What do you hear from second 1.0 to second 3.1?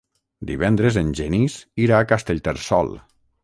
en Genís irà a Castellterçol.